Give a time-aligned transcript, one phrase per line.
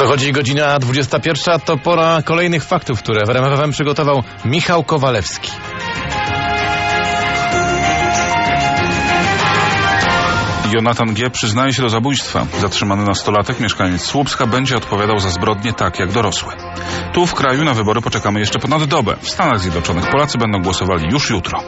[0.00, 5.50] Dochodzi godzina 21, to pora kolejnych faktów, które w RMFFM przygotował Michał Kowalewski.
[10.72, 11.30] Jonathan G.
[11.30, 12.46] przyznaje się do zabójstwa.
[12.60, 16.52] Zatrzymany nastolatek, mieszkaniec Słupska, będzie odpowiadał za zbrodnie tak jak dorosły.
[17.14, 19.16] Tu w kraju na wybory poczekamy jeszcze ponad dobę.
[19.20, 21.62] W Stanach Zjednoczonych Polacy będą głosowali już jutro.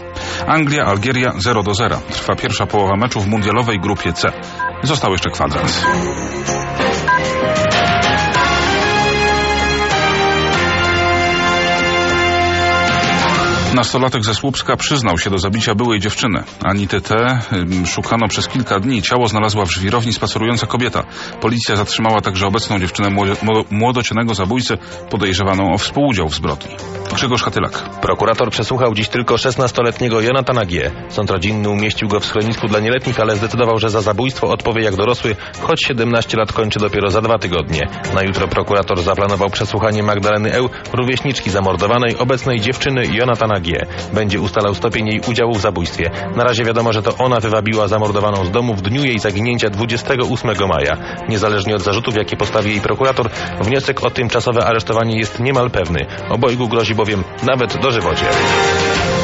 [0.46, 2.00] Anglia, Algieria 0 do 0.
[2.10, 4.32] Trwa pierwsza połowa meczu w mundialowej grupie C.
[4.82, 5.84] Został jeszcze kwadrans.
[13.74, 16.42] Nastolatek ze Słupska przyznał się do zabicia byłej dziewczyny.
[16.64, 17.38] Anity T.
[17.86, 19.02] szukano przez kilka dni.
[19.02, 21.02] Ciało znalazła w żwirowni spacerująca kobieta.
[21.40, 23.08] Policja zatrzymała także obecną dziewczynę
[23.70, 24.78] młodocianego zabójcy
[25.10, 26.76] podejrzewaną o współudział w zbrodni.
[27.14, 28.00] Grzegorz Hatylak.
[28.00, 30.90] Prokurator przesłuchał dziś tylko 16-letniego Jonatana G.
[31.08, 34.96] Sąd rodzinny umieścił go w schronisku dla nieletnich, ale zdecydował, że za zabójstwo odpowie jak
[34.96, 37.88] dorosły, choć 17 lat kończy dopiero za dwa tygodnie.
[38.14, 43.61] Na jutro prokurator zaplanował przesłuchanie Magdaleny Eł, rówieśniczki zamordowanej, obecnej dziewczyny Jonatana G.
[44.12, 46.10] Będzie ustalał stopień jej udziału w zabójstwie.
[46.36, 50.50] Na razie wiadomo, że to ona wywabiła zamordowaną z domu w dniu jej zaginięcia 28
[50.68, 50.96] maja.
[51.28, 56.06] Niezależnie od zarzutów, jakie postawi jej prokurator, wniosek o tymczasowe aresztowanie jest niemal pewny.
[56.30, 58.26] Obojgu grozi bowiem nawet dożywocie.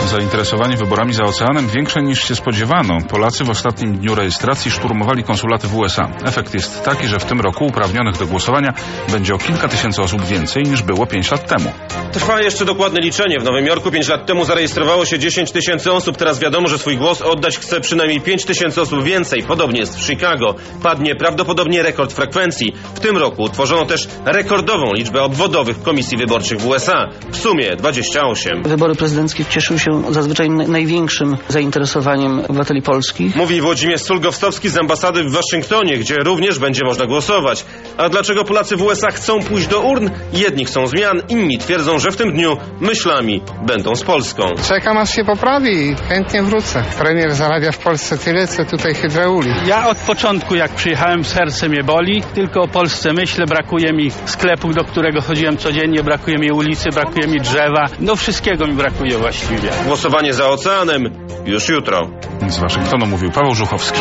[0.07, 2.99] Zainteresowanie wyborami za oceanem większe niż się spodziewano.
[3.09, 6.09] Polacy w ostatnim dniu rejestracji szturmowali konsulaty w USA.
[6.25, 8.73] Efekt jest taki, że w tym roku uprawnionych do głosowania
[9.13, 11.73] będzie o kilka tysięcy osób więcej niż było pięć lat temu.
[12.13, 13.39] Trwa jeszcze dokładne liczenie.
[13.41, 16.17] W Nowym Jorku pięć lat temu zarejestrowało się 10 tysięcy osób.
[16.17, 19.43] Teraz wiadomo, że swój głos oddać chce przynajmniej 5 tysięcy osób więcej.
[19.43, 20.55] Podobnie jest w Chicago.
[20.83, 22.73] Padnie prawdopodobnie rekord frekwencji.
[22.95, 27.09] W tym roku utworzono też rekordową liczbę obwodowych komisji wyborczych w USA.
[27.31, 28.63] W sumie 28.
[28.63, 33.37] Wybory prezydenckie cieszyły się zazwyczaj największym zainteresowaniem obywateli polskich.
[33.37, 37.65] Mówi Włodzimierz Sulgowstowski z ambasady w Waszyngtonie, gdzie również będzie można głosować.
[37.97, 40.11] A dlaczego Polacy w USA chcą pójść do urn?
[40.33, 44.18] Jedni chcą zmian, inni twierdzą, że w tym dniu myślami będą z Polską.
[44.69, 46.83] Czekam aż się poprawi i chętnie wrócę.
[46.99, 49.51] Premier zarabia w Polsce tyle, co tutaj hydrauli.
[49.67, 52.23] Ja od początku, jak przyjechałem, serce mnie boli.
[52.35, 53.47] Tylko o Polsce myślę.
[53.47, 56.03] Brakuje mi sklepu, do którego chodziłem codziennie.
[56.03, 57.87] Brakuje mi ulicy, brakuje mi drzewa.
[58.01, 59.71] No wszystkiego mi brakuje właściwie.
[59.87, 62.11] Głosowanie za oceanem już jutro.
[62.49, 64.01] Z Waszyngtonu mówił Paweł Żuchowski.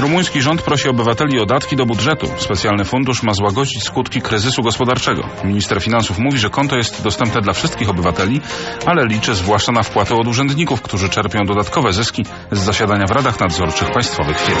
[0.00, 2.26] Rumuński rząd prosi obywateli o datki do budżetu.
[2.36, 5.22] Specjalny fundusz ma złagodzić skutki kryzysu gospodarczego.
[5.44, 8.40] Minister finansów mówi, że konto jest dostępne dla wszystkich obywateli,
[8.86, 13.40] ale liczy zwłaszcza na wpłatę od urzędników, którzy czerpią dodatkowe zyski z zasiadania w radach
[13.40, 14.58] nadzorczych państwowych firm.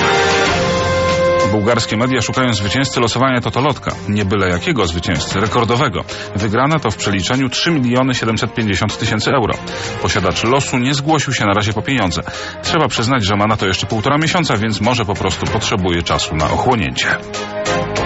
[1.54, 3.90] Bułgarskie media szukają zwycięzcy losowania Totolotka.
[4.08, 6.04] Nie byle jakiego zwycięzcy, rekordowego.
[6.36, 9.54] Wygrana to w przeliczeniu 3 miliony 750 tysięcy euro.
[10.02, 12.22] Posiadacz losu nie zgłosił się na razie po pieniądze.
[12.62, 16.36] Trzeba przyznać, że ma na to jeszcze półtora miesiąca, więc może po prostu potrzebuje czasu
[16.36, 17.06] na ochłonięcie.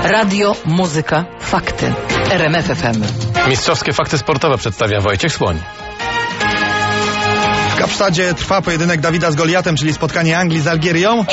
[0.03, 1.92] Radio, muzyka, fakty.
[2.31, 3.03] RMF FM.
[3.48, 5.58] Mistrzowskie fakty sportowe przedstawia Wojciech Słoń.
[7.70, 11.25] W Kapsztadzie trwa pojedynek Dawida z Goliatem, czyli spotkanie Anglii z Algierią.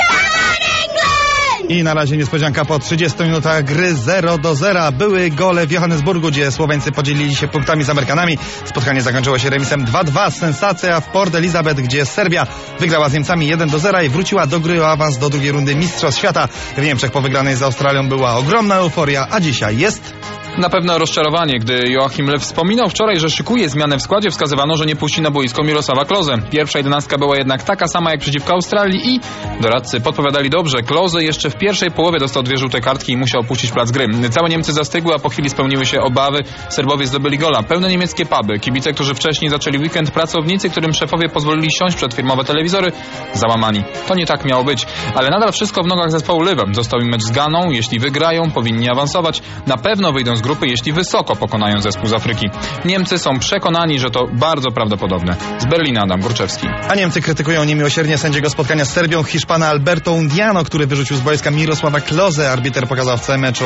[1.70, 4.92] I na razie niespodzianka po 30 minutach gry 0 do 0.
[4.92, 8.38] Były gole w Johannesburgu, gdzie Słoweńcy podzielili się punktami z Amerykanami.
[8.66, 10.32] Spotkanie zakończyło się remisem 2-2.
[10.32, 12.48] Sensacja w Port Elizabeth, gdzie Serbia
[12.80, 15.76] wygrała z Niemcami 1 do 0 i wróciła do gry o awans do drugiej rundy
[15.76, 16.48] Mistrzostw Świata.
[16.78, 20.14] W Niemczech po wygranej z Australią była ogromna euforia, a dzisiaj jest
[20.58, 24.86] na pewno rozczarowanie, gdy Joachim Lew wspominał wczoraj, że szykuje zmianę w składzie, wskazywano, że
[24.86, 26.38] nie puści na boisko Mirosława Klozę.
[26.52, 29.20] Pierwsza jedenastka była jednak taka sama jak przeciwko Australii i
[29.62, 30.78] doradcy podpowiadali dobrze.
[30.82, 34.08] Kloze jeszcze w pierwszej połowie dostał dwie żółte kartki i musiał opuścić plac gry.
[34.30, 36.44] Całe Niemcy zastygły, a po chwili spełniły się obawy.
[36.70, 37.64] Serbowie zdobyli gola.
[37.64, 38.60] Pełne niemieckie puby.
[38.60, 42.92] Kibice, którzy wcześniej zaczęli weekend, pracownicy, którym szefowie pozwolili siąść przed firmowe telewizory,
[43.34, 43.84] załamani.
[44.08, 44.86] To nie tak miało być.
[45.16, 46.76] Ale nadal wszystko w nogach zespołu Lywem.
[46.76, 47.72] Został im mecz z Ganą.
[47.72, 49.42] Jeśli wygrają, powinni awansować.
[49.68, 52.50] Na pewno wyjdą z grupy, jeśli wysoko pokonają zespół z Afryki.
[52.86, 55.36] Niemcy są przekonani, że to bardzo prawdopodobne.
[55.60, 56.68] Z Berlina Adam Górczewski.
[56.90, 61.52] A Niemcy krytykują niemiłosiernie sędziego spotkania z Serbią Hiszpana Alberto Undiano, który wyrzucił z boiska
[61.52, 62.52] Mirosława Klozę.
[62.52, 63.66] Arbiter pokazał w całym meczu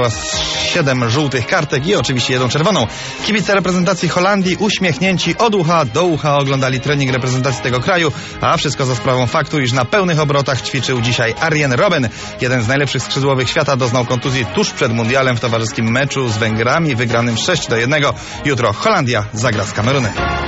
[0.73, 2.87] 7 żółtych kartek i oczywiście jedną czerwoną.
[3.25, 8.11] Kibice reprezentacji Holandii uśmiechnięci od ucha do ucha oglądali trening reprezentacji tego kraju,
[8.41, 12.09] a wszystko za sprawą faktu, iż na pełnych obrotach ćwiczył dzisiaj Arjen Robben.
[12.41, 16.37] Jeden z najlepszych skrzydłowych świata doznał kontuzji tuż przed mundialem w towarzyskim meczu z
[16.70, 18.02] Węgrami wygranym 6 do 1.
[18.46, 20.39] Jutro Holandia zagra z Kamerunem.